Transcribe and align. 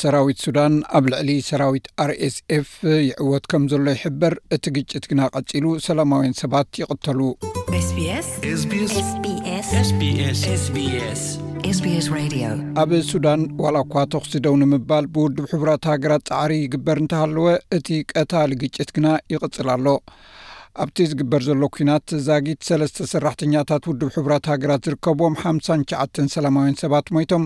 ሰራዊት 0.00 0.38
ሱዳን 0.44 0.74
ኣብ 0.96 1.04
ልዕሊ 1.12 1.30
ሰራዊት 1.48 1.86
አርኤስፍ 2.02 2.68
ይዕወት 3.06 3.44
ከም 3.50 3.62
ዘሎ 3.72 3.84
ይሕበር 3.96 4.34
እቲ 4.56 4.64
ግጭት 4.76 5.04
ግና 5.10 5.20
ቐጺሉ 5.38 5.64
ሰላማውያን 5.86 6.34
ሰባት 6.42 6.78
ይቕተሉ 6.82 7.20
ኣብ 12.82 12.92
ሱዳን 13.12 13.42
ዋላ 13.64 13.76
እኳ 13.86 13.94
ተኽሲደው 14.14 14.56
ንምባል 14.62 15.06
ብውድብ 15.16 15.46
ሕቡራት 15.54 15.88
ሃገራት 15.92 16.24
ጻዕሪ 16.30 16.54
ይግበር 16.66 17.00
እንተሃለወ 17.02 17.48
እቲ 17.78 17.88
ቀታሊ 18.16 18.52
ግጭት 18.64 18.92
ግና 18.98 19.08
ይቕጽል 19.34 19.70
ኣሎ 19.76 19.86
ኣብቲ 20.82 20.96
ዝግበር 21.10 21.42
ዘሎ 21.46 21.64
ኩናት 21.74 22.08
ዛጊት 22.26 22.58
ሰለስተ 22.68 23.06
ሰራሕተኛታት 23.12 23.84
ውድብ 23.90 24.10
ሕቡራት 24.16 24.44
ሃገራት 24.52 24.84
ዝርከብም 24.86 25.34
ሓ9 25.40 26.28
ሰላማውያን 26.34 26.76
ሰባት 26.82 27.06
ሞይቶም 27.14 27.44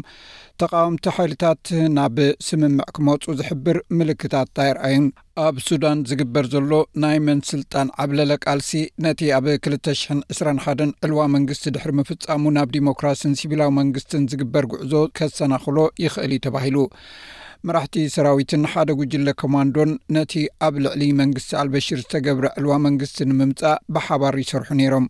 ተቃወምቲ 0.60 1.06
ሓይልታት 1.16 1.64
ናብ 1.98 2.18
ስምምዕ 2.48 2.86
ክመፁ 2.96 3.22
ዝሕብር 3.38 3.76
ምልክታት 3.98 4.50
ኣይርኣዩ 4.64 5.04
ኣብ 5.46 5.56
ሱዳን 5.66 6.00
ዝግበር 6.10 6.44
ዘሎ 6.54 6.70
ናይ 7.04 7.16
መን 7.28 7.40
ስልጣን 7.52 7.88
ዓብለለቃልሲ 8.04 8.72
ነቲ 9.06 9.22
ኣብ 9.38 9.46
221 9.54 10.92
ዕልዋ 11.08 11.22
መንግስቲ 11.36 11.66
ድሕሪ 11.76 11.94
ምፍጻሙ 12.00 12.42
ናብ 12.58 12.68
ዲሞክራሲን 12.76 13.38
ሲቪላዊ 13.42 13.72
መንግስትን 13.80 14.28
ዝግበር 14.34 14.66
ጉዕዞ 14.74 14.94
ከሰናኽሎ 15.20 15.78
ይኽእል 16.06 16.34
እዩ 16.38 16.42
ተባሂሉ 16.48 16.76
መራሕቲ 17.68 17.98
ሰራዊትን 18.14 18.62
ሓደ 18.70 18.90
ጉጅለ 18.98 19.28
ኮማንዶን 19.40 19.92
ነቲ 20.14 20.32
ኣብ 20.66 20.74
ልዕሊ 20.84 21.02
መንግስቲ 21.20 21.50
ኣልበሽር 21.60 22.00
ዝተገብረ 22.02 22.46
ዕልዋ 22.58 22.72
መንግስቲ 22.86 23.18
ንምምፃእ 23.30 23.78
ብሓባር 23.94 24.34
ይሰርሑ 24.40 24.68
ነይሮም 24.80 25.06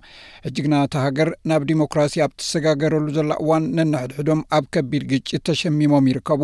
ሕጂግና 0.47 0.75
እቲ 0.87 0.95
ሃገር 1.05 1.29
ናብ 1.53 1.63
ዲሞክራሲ 1.71 2.15
ኣብ 2.25 2.33
ተሰጋገረሉ 2.43 3.07
ዘላ 3.17 3.33
እዋን 3.43 3.65
ነንሕድሕዶም 3.79 4.43
ኣብ 4.59 4.67
ከቢድ 4.77 5.05
ግጭት 5.13 5.43
ተሸሚሞም 5.49 6.09
ይርከቡ 6.11 6.43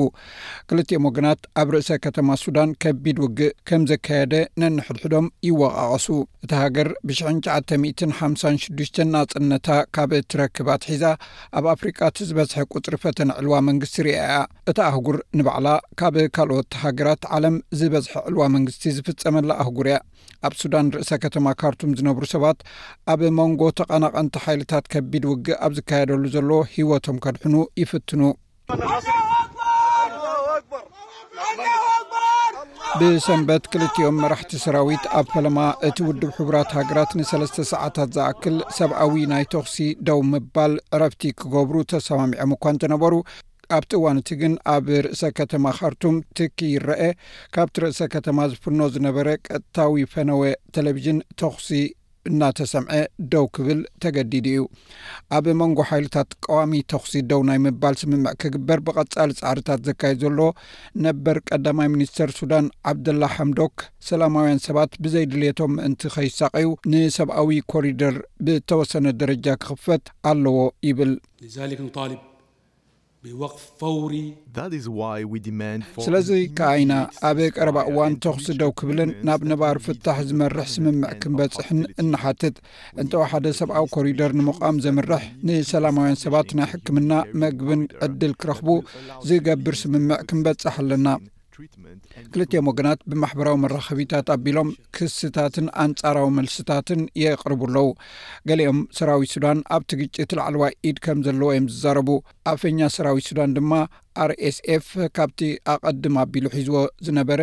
ክልቲኤ 0.72 1.00
ወገናት 1.06 1.40
ኣብ 1.62 1.70
ርእሰ 1.74 1.90
ከተማ 2.06 2.38
ሱዳን 2.42 2.72
ከቢድ 2.84 3.20
ውግእ 3.26 3.54
ከም 3.70 3.84
ዘካየደ 3.92 4.34
ነንሕድሕዶም 4.64 5.28
ይወቓቐሱ 5.50 6.08
እቲ 6.44 6.52
ሃገር 6.62 6.90
ብ956ዱ 7.08 8.80
ፀነታ 9.30 9.66
ካብ 9.94 10.10
እትረክባት 10.20 10.82
ሒዛ 10.90 11.04
ኣብ 11.58 11.64
ኣፍሪቃት 11.76 12.16
ዝበዝሐ 12.28 12.60
ቁፅሪ 12.74 12.94
ፈተነ 13.04 13.30
ዕልዋ 13.40 13.54
መንግስቲ 13.70 13.96
ርአ 14.08 14.12
እያ 14.26 14.38
እታ 14.72 14.78
ኣህጉር 14.90 15.16
ንበዕላ 15.40 15.68
ካብ 16.00 16.16
ካልኦት 16.36 16.74
ሃገራት 16.82 17.22
ዓለም 17.36 17.56
ዝበዝሐ 17.78 18.12
ዕልዋ 18.28 18.42
መንግስቲ 18.52 18.84
ዝፍፀመላ 18.96 19.50
ኣህጉርእያ 19.62 19.96
ኣብ 20.46 20.52
ሱዳን 20.60 20.84
ንርእሰ 20.90 21.10
ከተማ 21.24 21.46
ካርቱም 21.60 21.90
ዝነብሩ 21.98 22.22
ሰባት 22.34 22.58
ኣብ 23.12 23.20
መንጎ 23.38 23.60
ተቐናቐንቲ 23.78 24.36
ሓይልታት 24.44 24.84
ከቢድ 24.92 25.24
ውግእ 25.30 25.58
ኣብ 25.64 25.72
ዝካየደሉ 25.78 26.22
ዘሎ 26.36 26.50
ሂወቶም 26.76 27.16
ከድሕኑ 27.26 27.56
ይፍትኑ 27.82 28.22
ብሰንበት 33.00 33.66
ክልትኦም 33.74 34.16
መራሕቲ 34.22 34.54
ሰራዊት 34.64 35.04
ኣብ 35.20 35.26
ፈለማ 35.34 35.58
እቲ 35.90 35.98
ውድብ 36.08 36.32
ሕቡራት 36.38 36.72
ሃገራት 36.78 37.12
ንሰለስተ 37.20 37.66
ሰዓታት 37.72 38.10
ዝኣክል 38.16 38.56
ሰብኣዊ 38.78 39.14
ናይ 39.34 39.44
ተኽሲ 39.52 39.76
ደው 40.08 40.22
ምባል 40.32 40.72
ረፍቲ 41.04 41.22
ክገብሩ 41.42 41.76
ተሰማሚዖም 41.94 42.50
ምኳ 42.54 42.64
ንተነበሩ 42.76 43.14
ኣብቲ 43.76 43.92
እዋን 43.98 44.18
እቲ 44.20 44.30
ግን 44.40 44.54
ኣብ 44.74 44.86
ርእሰ 45.04 45.22
ከተማ 45.38 45.64
ኻርቱም 45.78 46.16
ትኪ 46.38 46.58
ይረአ 46.74 47.02
ካብቲ 47.54 47.76
ርእሰ 47.82 48.00
ከተማ 48.14 48.38
ዝፍኖ 48.52 48.80
ዝነበረ 48.94 49.28
ቀጥታዊ 49.48 50.04
ፈነወ 50.14 50.42
ቴሌቭዥን 50.76 51.18
ተኽሲ 51.40 51.68
እናተሰምዐ 52.28 52.94
ደው 53.32 53.44
ክብል 53.56 53.78
ተገዲድ 54.02 54.46
እዩ 54.50 54.62
ኣብ 55.36 55.44
መንጎ 55.60 55.78
ሓይልታት 55.90 56.30
ቀዋሚ 56.46 56.72
ተኽሲ 56.92 57.12
ደው 57.30 57.40
ናይ 57.48 57.58
ምባል 57.66 57.94
ስምምዕ 58.00 58.32
ክግበር 58.42 58.80
ብቐፃሊ 58.86 59.30
ፃዕርታት 59.40 59.80
ዘካየድ 59.88 60.18
ዘሎ 60.24 60.38
ነበር 61.06 61.38
ቀዳማይ 61.50 61.88
ሚኒስተር 61.94 62.30
ሱዳን 62.38 62.66
ዓብደላ 62.92 63.22
ሓምዶክ 63.36 63.74
ሰላማውያን 64.08 64.62
ሰባት 64.68 64.92
ብዘይድልቶም 65.06 65.72
ምእንቲ 65.80 66.02
ከይሳቀዩ 66.16 66.66
ንሰብኣዊ 66.94 67.50
ኮሪደር 67.74 68.18
ብተወሰነ 68.48 69.06
ደረጃ 69.22 69.46
ክኽፈት 69.62 70.04
ኣለዎ 70.32 70.58
ይብል 70.90 71.14
ወፍ 73.40 73.54
ፈውሪ 73.78 74.14
ስለዚ 76.04 76.28
ከኣኢና 76.58 76.92
ኣብ 77.28 77.38
ቀረባ 77.56 77.78
እዋን 77.90 78.14
ተክሲ 78.24 78.46
ደው 78.60 78.70
ክብልን 78.80 79.10
ናብ 79.28 79.42
ነባር 79.50 79.78
ፍታሕ 79.86 80.18
ዝመርሕ 80.28 80.64
ስምምዕ 80.74 81.10
ክንበፅሕን 81.22 81.80
እናሓትት 82.02 82.56
እንተባሓደ 83.02 83.46
ሰብኣዊ 83.60 83.86
ኮሪደር 83.96 84.32
ንምቓም 84.38 84.78
ዘምርሕ 84.86 85.24
ንሰላማውያን 85.48 86.20
ሰባት 86.24 86.50
ናይ 86.60 86.70
ሕክምና 86.72 87.12
መግብን 87.42 87.82
ዕድል 88.06 88.34
ክረክቡ 88.44 88.68
ዝገብር 89.30 89.76
ስምምዕ 89.82 90.20
ክምበጽሕ 90.30 90.74
ኣለና 90.84 91.08
ክልትዮም 92.34 92.68
ወገናት 92.70 93.00
ብማሕበራዊ 93.10 93.56
መራኸቢታት 93.64 94.26
ኣቢሎም 94.34 94.68
ክስታትን 94.96 95.66
ኣንጻራዊ 95.84 96.28
መልስታትን 96.38 97.00
የቕርቡ 97.22 97.60
ኣለው 97.68 97.88
ገሊኦም 98.50 98.78
ሰራዊት 98.98 99.32
ሱዳን 99.34 99.58
ኣብቲ 99.76 99.90
ግጭት 100.00 100.30
ላዕለዋ 100.38 100.66
ኢድ 100.90 100.98
ከም 101.06 101.20
ዘለዎ 101.26 101.50
ዮም 101.56 101.66
ዝዛረቡ 101.74 102.10
ኣፈኛ 102.52 102.80
ሰራዊት 102.96 103.26
ሱዳን 103.30 103.54
ድማ 103.58 103.72
አር 104.24 104.32
ኤስ 104.50 104.58
ኤፍ 104.76 104.88
ካብቲ 105.18 105.40
ኣቐድም 105.74 106.16
ኣቢሉ 106.24 106.44
ሒዝቦ 106.56 106.78
ዝነበረ 107.08 107.42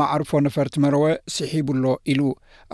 ማዕርፎ 0.00 0.30
ነፈርቲ 0.46 0.74
መረወ 0.86 1.02
ስሒቡሎ 1.34 1.86
ኢሉ 2.10 2.20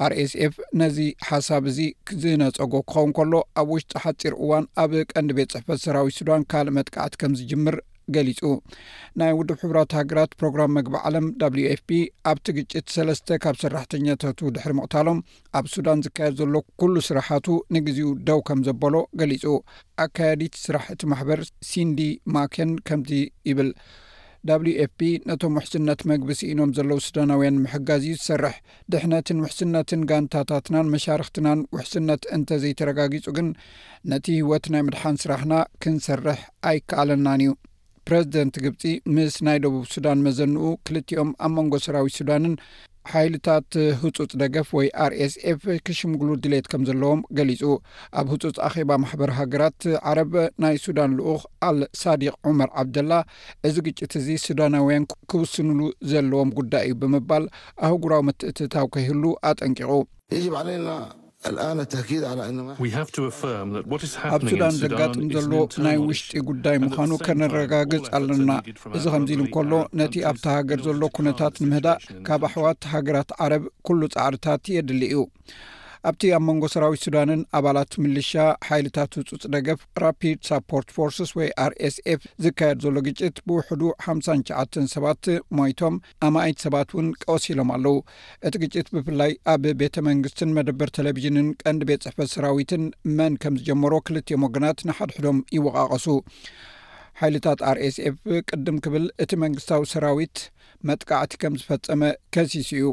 አር 0.06 0.12
ኤስኤፍ 0.22 0.52
ነዚ 0.80 0.98
ሓሳብ 1.28 1.64
እዚ 1.70 1.78
ዝነፀጎ 2.22 2.72
ክኸውን 2.90 3.12
ከሎ 3.16 3.32
ኣብ 3.60 3.70
ውሽጢ 3.74 3.92
ሓፂር 4.04 4.34
እዋን 4.44 4.66
ኣብ 4.82 4.92
ቀንዲ 5.12 5.30
ቤት 5.38 5.52
ፅሕፈት 5.56 5.80
ስራዊት 5.86 6.16
ሱዳን 6.18 6.44
ካልእ 6.52 6.74
መጥቃዕቲ 6.78 7.14
ከም 7.22 7.32
ዝጅምር 7.40 7.76
ገሊጹ 8.14 8.42
ናይ 9.20 9.32
ውድብ 9.38 9.58
ሕብራት 9.64 9.92
ሃገራት 9.98 10.30
ፕሮግራም 10.40 10.72
መግቢ 10.78 10.94
ዓለም 11.08 11.26
ኤፍፒ 11.74 11.88
ኣብቲ 12.30 12.46
ግጭት 12.58 12.86
ሰለስተ 12.96 13.38
ካብ 13.44 13.56
ሰራሕተኛታቱ 13.62 14.40
ድሕሪ 14.56 14.72
ምቕታሎም 14.78 15.20
ኣብ 15.60 15.66
ሱዳን 15.74 16.02
ዝካየድ 16.06 16.36
ዘሎ 16.40 16.54
ኩሉ 16.82 16.94
ስራሓቱ 17.10 17.46
ንግዜኡ 17.76 18.10
ደው 18.28 18.40
ከም 18.50 18.60
ዘበሎ 18.68 18.94
ገሊጹ 19.22 19.44
ኣካያዲት 20.06 20.56
ስራሕ 20.64 20.86
እቲ 20.96 21.02
ማሕበር 21.14 21.42
ሲንዲ 21.70 22.02
ማኬን 22.36 22.72
ከምዚ 22.90 23.12
ይብል 23.50 23.70
ኤፍቢ 24.84 25.00
ነቶም 25.28 25.54
ውሕስነት 25.58 26.00
መግቢ 26.10 26.28
ስኢኖም 26.40 26.70
ዘለዉ 26.76 26.98
ስዳናውያን 27.06 27.60
ምሕጋዝ 27.64 28.02
እዩ 28.08 28.14
ዝሰርሕ 28.20 28.54
ድሕነትን 28.92 29.40
ውሕስነትን 29.44 30.02
ጋንታታትናን 30.10 30.90
መሻርክትናን 30.94 31.62
ውሕስነት 31.74 32.22
እንተዘይተረጋጊጹ 32.36 33.26
ግን 33.38 33.48
ነቲ 34.12 34.26
ህወት 34.42 34.66
ናይ 34.74 34.84
ምድሓን 34.88 35.20
ስራሕና 35.24 35.54
ክንሰርሕ 35.84 36.40
ኣይከኣለናን 36.70 37.42
እዩ 37.46 37.52
ፕረዚደንት 38.08 38.54
ግብፂ 38.64 38.82
ምስ 39.14 39.34
ናይ 39.46 39.58
ደቡብ 39.62 39.82
ሱዳን 39.94 40.20
መዘንኡ 40.26 40.62
ክልቲኦም 40.86 41.30
ኣብ 41.46 41.50
መንጎ 41.56 41.74
ስራዊ 41.86 42.06
ሱዳንን 42.18 42.54
ሓይልታት 43.10 43.70
ህፁፅ 44.02 44.30
ደገፍ 44.42 44.68
ወይ 44.76 44.88
አር 45.04 45.12
ኤስ 45.24 45.34
ኤፍ 45.52 45.60
ክሽምግሉ 45.86 46.30
ድሌት 46.46 46.66
ከም 46.74 46.82
ዘለዎም 46.88 47.20
ገሊጹ 47.38 47.62
ኣብ 48.20 48.26
ህፁፅ 48.34 48.56
ኣኼባ 48.68 48.90
ማሕበር 49.02 49.32
ሃገራት 49.40 49.80
ዓረብ 50.10 50.32
ናይ 50.64 50.76
ሱዳን 50.86 51.12
ልኡኽ 51.20 51.42
ኣልሳዲቅ 51.70 52.32
ዑመር 52.48 52.70
ዓብደላ 52.82 53.12
እዚ 53.68 53.76
ግጭት 53.88 54.14
እዚ 54.22 54.28
ሱዳናውያን 54.48 55.08
ክውስኑሉ 55.32 55.80
ዘለዎም 56.12 56.52
ጉዳይ 56.60 56.88
እ 56.94 56.98
ብምባል 57.04 57.46
አህጉራዊ 57.88 58.24
መትእትታዊ 58.30 58.88
ከይህሉ 58.96 59.24
አጠንቂቑ 59.52 59.92
የጅለና 60.36 60.88
ኣብ 64.32 64.42
ሱዳን 64.48 64.74
ዘጋጥም 64.82 65.24
ዘሎ 65.34 65.52
ናይ 65.84 65.96
ውሽጢ 66.08 66.32
ጉዳይ 66.48 66.76
ምዃኑ 66.84 67.10
ከነረጋግጽ 67.26 68.06
ኣለና 68.18 68.50
እዚ 68.98 69.04
ከምዚ 69.14 69.30
ኢሉ 69.36 69.40
እንከሎ 69.46 69.72
ነቲ 70.00 70.14
ኣብታ 70.30 70.46
ሃገር 70.58 70.80
ዘሎ 70.88 71.02
ኩነታት 71.18 71.54
ንምህዳእ 71.64 72.00
ካብ 72.28 72.42
ኣሕዋት 72.50 72.80
ሃገራት 72.94 73.30
ዓረብ 73.46 73.64
ኩሉ 73.88 74.00
ጻዕርታት 74.14 74.62
የድሊ 74.78 75.00
እዩ 75.10 75.18
ኣብቲ 76.08 76.20
ኣብ 76.36 76.42
መንጎ 76.48 76.64
ሰራዊት 76.74 77.00
ሱዳንን 77.06 77.40
ኣባላት 77.58 77.92
ምልሻ 78.02 78.32
ሓይልታት 78.66 79.12
ውፁፅ 79.20 79.42
ደገፍ 79.54 79.80
ራፒድ 80.02 80.38
ሳፖርት 80.48 80.88
ፎርስስ 80.96 81.30
ወይ 81.38 81.48
አር 81.64 81.72
ኤስ 81.88 81.96
ኤፍ 82.12 82.20
ዝካየድ 82.44 82.78
ዘሎ 82.84 82.96
ግጭት 83.08 83.36
ብውሕዱ 83.48 83.82
ሓሳ 84.06 84.26
ሸዓተን 84.50 84.86
ሰባት 84.94 85.24
ሞይቶም 85.60 85.94
ኣማይት 86.28 86.58
ሰባት 86.66 86.90
እውን 86.94 87.08
ቀወሲሎም 87.24 87.72
ኣለው 87.76 87.96
እቲ 88.50 88.54
ግጭት 88.64 88.86
ብፍላይ 88.96 89.32
ኣብ 89.54 89.64
ቤተ 89.82 89.96
መንግስትን 90.08 90.54
መደበር 90.58 90.92
ቴሌቭዥንን 90.98 91.48
ቀንዲ 91.64 91.82
ቤት 91.90 92.04
ዝሕፈት 92.06 92.30
ሰራዊትን 92.36 92.84
መን 93.20 93.34
ከም 93.44 93.56
ዝጀመሮ 93.62 93.92
ክልትዮም 94.08 94.46
ወገናት 94.48 94.80
ንሓድሕዶም 94.90 95.40
ይወቃቀሱ 95.58 96.06
ሓይልታት 97.22 97.60
አር 97.72 97.76
ኤስ 97.86 97.96
ኤፍ 98.08 98.16
ቅድም 98.50 98.76
ክብል 98.86 99.04
እቲ 99.24 99.30
መንግስታዊ 99.44 99.84
ሰራዊት 99.94 100.36
መጥቃዕቲ 100.88 101.32
ከም 101.42 101.54
ዝፈፀመ 101.60 102.02
ከሲስ 102.34 102.68
እዩ 102.76 102.84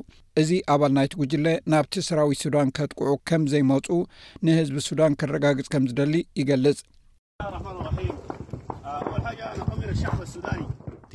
እዚ 0.42 0.50
ኣባል 0.76 0.92
ናይቲ 0.98 1.14
ጉጅለ 1.22 1.48
ናብቲ 1.74 1.94
ሰራዊት 2.08 2.42
ሱዳን 2.46 2.74
ከጥቅዑ 2.78 3.10
ከምዘይመፁ 3.32 3.88
ንህዝቢ 4.48 4.78
ሱዳን 4.90 5.18
ክረጋግፅ 5.22 5.68
ከም 5.76 5.86
ዝደሊ 5.92 6.14
ይገልጽ 6.42 6.80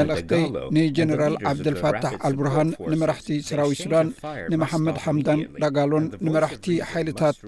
መልእኽተይ 0.00 0.44
ንጀነራል 0.76 1.34
ዓብድልፋታሕ 1.50 2.14
አልብርሃን 2.28 2.70
ንመራሕቲ 2.92 3.28
ስራዊት 3.48 3.78
ሱዳን 3.84 4.08
ንመሓመድ 4.52 4.98
ሓምዳን 5.04 5.40
ዳጋሎን 5.64 6.06
ንመራሕቲ 6.28 6.66
ሓይልታት 6.90 7.40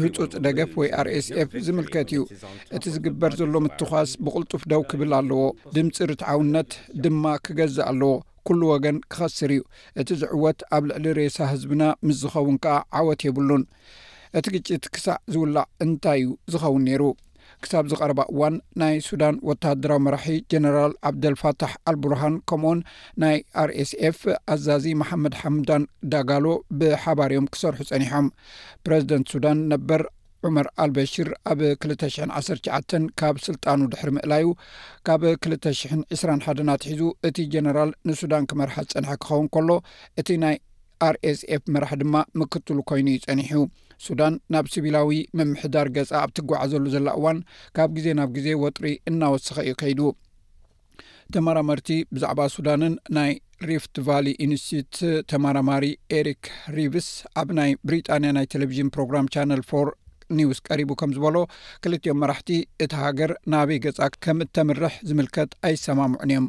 ህፁፅ 0.00 0.32
ደገፍ 0.46 0.72
ወይ 0.80 0.88
አር 1.02 1.06
ኤስ 1.18 1.28
ኤፍ 1.42 1.50
ዝምልከት 1.66 2.08
እዩ 2.14 2.22
እቲ 2.78 2.84
ዝግበር 2.96 3.32
ዘሎ 3.42 3.54
ምትኳስ 3.66 4.10
ብቕልጡፍ 4.24 4.62
ደው 4.74 4.82
ክብል 4.90 5.12
ኣለዎ 5.20 5.44
ድምፂ 5.76 5.96
ርት 6.12 6.22
ዓውነት 6.34 6.70
ድማ 7.06 7.24
ክገዝእ 7.46 7.86
ኣለዎ 7.92 8.10
ኩሉ 8.48 8.60
ወገን 8.72 8.98
ክኸስር 9.12 9.50
እዩ 9.56 9.62
እቲ 10.00 10.08
ዝዕወት 10.24 10.58
ኣብ 10.76 10.82
ልዕሊ 10.90 11.06
ሬሳ 11.22 11.38
ህዝብና 11.54 11.82
ምስ 12.08 12.18
ዝኸውን 12.24 12.58
ከዓ 12.66 12.74
ዓወት 12.98 13.22
የብሉን 13.28 13.64
እቲ 14.38 14.46
ግጭት 14.54 14.84
ክሳዕ 14.94 15.16
ዝውላዕ 15.32 15.66
እንታይ 15.84 16.20
እዩ 16.24 16.30
ዝኸውን 16.52 16.84
ነይሩ 16.88 17.02
ክሳብ 17.64 17.84
ዝቐረባ 17.90 18.20
እዋን 18.32 18.56
ናይ 18.80 18.94
ሱዳን 19.06 19.36
ወተሃደራዊ 19.48 20.00
መራሒ 20.06 20.34
ጀነራል 20.52 20.92
ዓብደልፋታሕ 21.08 21.72
አልቡርሃን 21.90 22.34
ከምኡን 22.50 22.80
ናይ 23.22 23.36
ኣር 23.62 23.70
ኤስ 23.82 23.90
ኤፍ 24.08 24.18
ኣዛዚ 24.54 24.84
መሓመድ 25.00 25.34
ሓምዳን 25.40 25.84
ዳጋሎ 26.12 26.46
ብሓባርዮም 26.80 27.48
ክሰርሑ 27.54 27.80
ፀኒሖም 27.90 28.28
ፕረዚደንት 28.86 29.32
ሱዳን 29.34 29.58
ነበር 29.72 30.02
ዑመር 30.46 30.66
አልበሺር 30.82 31.28
ኣብ 31.52 31.60
2ሽ 31.92 32.16
19 32.42 33.10
ካብ 33.20 33.36
ስልጣኑ 33.48 33.78
ድሕሪ 33.92 34.10
ምእላዩ 34.18 34.46
ካብ 35.08 35.22
2ሽ021ትሒዙ 35.48 37.02
እቲ 37.28 37.36
ጀነራል 37.54 37.90
ንሱዳን 38.10 38.46
ክመርሓ 38.52 38.76
ዝፀንሐ 38.90 39.10
ክኸውን 39.24 39.48
ከሎ 39.56 39.70
እቲ 40.22 40.28
ናይ 40.44 40.56
ኣር 41.08 41.16
ኤስ 41.30 41.40
ኤፍ 41.56 41.64
መራሒ 41.74 41.96
ድማ 42.04 42.16
ምክትሉ 42.42 42.78
ኮይኑ 42.90 43.08
እዩ 43.16 43.20
ፀኒሑ 43.26 43.50
ሱዳን 44.06 44.34
ናብ 44.54 44.66
ስቢላዊ 44.74 45.12
ምምሕዳር 45.38 45.86
ገጻ 45.96 46.10
ኣብ 46.24 46.30
ትጓዓዘሉ 46.38 46.84
ዘላ 46.94 47.08
እዋን 47.18 47.38
ካብ 47.76 47.88
ግዜ 47.96 48.06
ናብ 48.18 48.30
ግዜ 48.36 48.48
ወጥሪ 48.64 48.86
እናወስኪ 49.10 49.56
እዩ 49.64 49.72
ከይዱ 49.80 50.00
ተመራመርቲ 51.34 51.88
ብዛዕባ 52.16 52.40
ሱዳንን 52.56 52.94
ናይ 53.16 53.32
ሪፍት 53.70 53.96
ቫሌይ 54.06 54.34
ዩኒስትት 54.44 54.94
ተማራማሪ 55.30 55.84
ኤሪክ 56.18 56.44
ሪቭስ 56.76 57.08
ኣብ 57.42 57.48
ናይ 57.58 57.70
ብሪጣንያ 57.88 58.30
ናይ 58.36 58.46
ቴሌቪዥን 58.54 58.92
ፕሮግራም 58.96 59.30
ቻነል 59.36 59.62
ፎር 59.70 59.88
ኒውስ 60.38 60.58
ቀሪቡ 60.68 60.90
ከም 61.00 61.10
ዝበሎ 61.16 61.36
ክልትዮም 61.84 62.18
መራሕቲ 62.22 62.50
እቲ 62.84 62.90
ሃገር 63.02 63.30
ናበይ 63.52 63.78
ገጻ 63.84 64.00
ከም 64.24 64.40
እተምርሕ 64.44 64.94
ዝምልከት 65.10 65.52
ኣይሰማምዑን 65.68 66.30
እዮም 66.30 66.46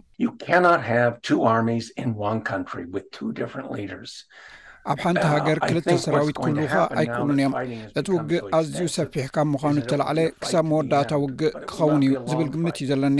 ኣብ 4.92 4.98
ሓንቲ 5.04 5.20
uh, 5.26 5.30
ሃገር 5.32 5.58
ክልተ 5.70 5.88
ሰራዊት 6.04 6.38
ክልካ 6.44 6.74
ኣይክእሉን 7.00 7.40
እዮም 7.42 7.54
እቲ 8.00 8.06
ውግእ 8.16 8.46
ኣዝዩ 8.58 8.82
ሰፊሕ 8.98 9.26
ካብ 9.36 9.48
ምዃኑ 9.54 9.76
እተላዕለ 9.82 10.20
ክሳብ 10.42 10.64
መወዳእታ 10.72 11.12
ውግእ 11.24 11.54
ክኸውን 11.70 12.04
እዩ 12.08 12.12
ዝብል 12.30 12.48
ግምት 12.54 12.78
እዩ 12.84 12.88
ዘለኒ 12.92 13.20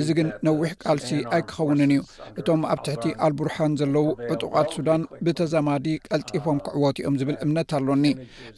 እዚ 0.00 0.08
ግን 0.18 0.28
ነዊሕ 0.46 0.70
ቃልሲ 0.84 1.08
ኣይክኸውንን 1.36 1.92
እዩ 1.96 2.00
እቶም 2.40 2.60
ኣብ 2.72 2.80
ትሕቲ 2.86 3.04
ኣልቡርሓን 3.26 3.76
ዘለዉ 3.82 4.06
ዕጡቓት 4.32 4.68
ሱዳን 4.76 5.02
ብተዛማዲ 5.26 5.86
ቀልጢፎም 6.08 6.58
ክዕወት 6.66 6.96
እኦም 7.04 7.16
ዝብል 7.22 7.36
uh, 7.38 7.42
እምነት 7.46 7.70
ኣሎኒ 7.78 8.04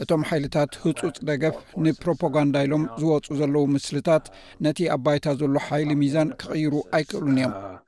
እቶም 0.05 0.25
ሓይልታት 0.31 0.71
ህፁፅ 0.85 1.15
ደገፍ 1.31 1.55
ንፕሮፓጋንዳ 1.87 2.55
ኢሎም 2.69 2.85
ዝወፁ 3.03 3.27
ዘለዉ 3.43 3.65
ምስልታት 3.77 4.25
ነቲ 4.67 4.79
ኣባይታ 4.97 5.27
ዘሎ 5.43 5.55
ሓይሊ 5.69 5.91
ሚዛን 6.05 6.31
ክቕይሩ 6.41 6.73
ኣይክእሉን 6.97 7.37
እዮም 7.41 7.55
uh, 7.61 7.79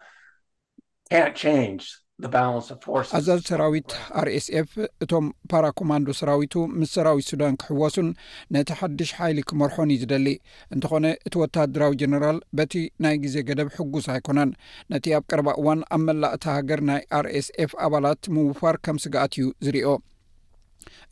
ኣዛዝ 3.16 3.40
ሰራዊት 3.48 3.92
አር 4.20 4.28
ኤስ 4.36 4.46
ኤፍ 4.60 4.72
እቶም 5.04 5.26
ፓራ 5.50 5.64
ኮማንዶ 5.78 6.06
ሰራዊቱ 6.18 6.54
ምስ 6.80 6.90
ሰራዊት 6.96 7.26
ሱዳን 7.32 7.54
ክሕወሱን 7.62 8.08
ነቲ 8.56 8.68
ሓድሽ 8.80 9.10
ሓይሊ 9.18 9.38
ክመርሖን 9.50 9.92
እዩ 9.94 10.00
ዝደሊ 10.02 10.28
እንትኾነ 10.74 11.06
እቲ 11.28 11.34
ወታደራዊ 11.42 11.94
ጀነራል 12.02 12.38
በቲ 12.60 12.74
ናይ 13.06 13.16
ግዜ 13.24 13.36
ገደብ 13.50 13.70
ሕጉስ 13.78 14.06
ኣይኮነን 14.14 14.52
ነቲ 14.94 15.06
ኣብ 15.18 15.24
ቀረባ 15.32 15.50
እዋን 15.62 15.82
ኣብ 15.96 16.02
መላእ 16.08 16.34
እቲ 16.38 16.46
ሃገር 16.58 16.82
ናይ 16.92 17.02
አር 17.20 17.28
ኤስ 17.40 17.48
ኤፍ 17.66 17.74
ኣባላት 17.88 18.32
ምውፋር 18.36 18.78
ከም 18.86 18.98
ስጋኣት 19.06 19.34
እዩ 19.40 19.46
ዝርዮ 19.66 19.84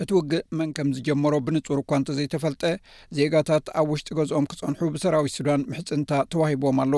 እቲ 0.03 0.11
ውግእ 0.19 0.45
መን 0.59 0.71
ከም 0.77 0.89
ዝጀመሮ 0.97 1.35
ብንጹር 1.47 1.79
እኳ 1.83 1.91
እንተዘይተፈልጠ 2.01 2.63
ዜጋታት 3.17 3.67
ኣብ 3.81 3.87
ውሽጢ 3.93 4.09
ገዝኦም 4.19 4.47
ክፀንሑ 4.53 4.81
ብሰራዊት 4.95 5.35
ሱዳን 5.39 5.67
ምሕፅንታ 5.71 6.11
ተዋሂቦም 6.33 6.79
ኣሎ 6.85 6.95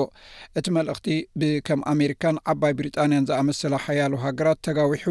እቲ 0.59 0.65
መልእኽቲ 0.77 1.07
ብከም 1.41 1.81
ኣሜሪካን 1.93 2.37
ዓባይ 2.53 2.73
ብሪጣንያን 2.79 3.27
ዝኣመሰለ 3.31 3.73
ሓያሉ 3.85 4.13
ሃገራት 4.25 4.61
ተጋቢሑ 4.67 5.07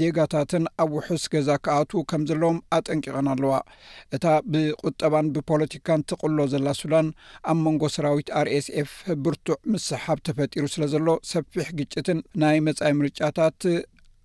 ዜጋታትን 0.00 0.66
ኣብ 0.84 0.90
ውሑስ 0.98 1.24
ገዛ 1.34 1.50
ክኣትዉ 1.66 2.02
ከም 2.12 2.24
ዘለዎም 2.30 2.58
ኣጠንቂቐን 2.78 3.30
ኣለዋ 3.34 3.54
እታ 4.16 4.24
ብቁጠባን 4.52 5.30
ብፖለቲካን 5.36 6.06
ትቕሎ 6.12 6.38
ዘላ 6.54 6.68
ሱዳን 6.82 7.08
ኣብ 7.52 7.58
መንጎ 7.66 7.82
ሰራዊት 7.96 8.30
ኣርኤስኤፍ 8.42 8.90
ብርቱዕ 9.24 9.58
ምስሓብ 9.74 10.18
ተፈጢሩ 10.28 10.64
ስለ 10.76 10.84
ዘሎ 10.94 11.08
ሰፊሕ 11.34 11.68
ግጭትን 11.80 12.18
ናይ 12.44 12.58
መጻኢ 12.68 12.92
ምርጫታት 13.00 13.60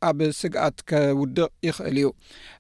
ኣብ 0.07 0.19
ስግአት 0.39 0.77
ከውድቕ 0.89 1.45
ይኽእል 1.67 1.97
እዩ 2.01 2.07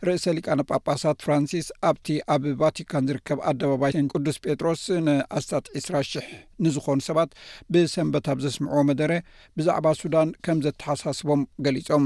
ርእሰ 0.07 0.23
ሊቃነ 0.37 0.61
ጳጳሳት 0.69 1.17
ፍራንሲስ 1.25 1.67
ኣብቲ 1.89 2.07
ኣብ 2.35 2.43
ቫቲካን 2.61 3.07
ዝርከብ 3.09 3.39
ኣደባባይን 3.51 4.09
ቅዱስ 4.13 4.37
ጴጥሮስ 4.45 4.83
ንኣስታት 5.07 5.65
2ስራ 5.81 5.95
00 6.07 6.33
ንዝኾኑ 6.65 6.99
ሰባት 7.09 7.31
ብሰንበት 7.73 8.27
ኣብ 8.33 8.41
ዘስምዐዎ 8.45 8.81
መደረ 8.91 9.11
ብዛዕባ 9.59 9.87
ሱዳን 10.01 10.31
ከም 10.47 10.59
ዘተሓሳስቦም 10.67 11.43
ገሊፆም 11.67 12.05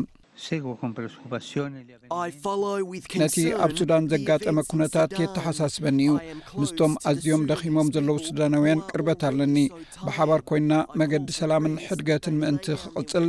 ነቲ 3.21 3.37
ኣብ 3.63 3.71
ሱዳን 3.79 4.03
ዘጋጠመ 4.13 4.55
ኩነታት 4.71 5.11
የተሓሳስበኒ 5.23 5.99
እዩ 6.11 6.17
ምስቶም 6.61 6.93
ኣዝዮም 7.11 7.43
ደኺሞም 7.51 7.91
ዘለዉ 7.95 8.17
ሱዳናውያን 8.27 8.83
ቅርበት 8.89 9.21
ኣለኒ 9.29 9.57
ብሓባር 10.07 10.41
ኮይንና 10.51 10.77
መገዲ 11.01 11.27
ሰላምን 11.39 11.75
ሕድገትን 11.85 12.37
ምእንቲ 12.43 12.67
ክቕጽል 12.83 13.27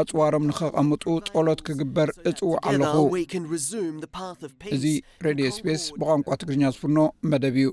ኣጽዋሮም 0.00 0.46
ንኸቐምጡ 0.50 1.04
ጸሎት 1.30 1.62
ክግበር 1.68 2.10
እጽውዕ 2.30 2.56
ኣለኹ 2.70 2.94
እዙ 4.76 4.84
ሬድዮ 5.28 5.48
ስፔስ 5.58 5.84
ብቋንቋ 6.00 6.28
ትግርኛ 6.42 6.64
ዝፍኖ 6.76 6.98
መደብ 7.32 7.56
እዩ 7.62 7.68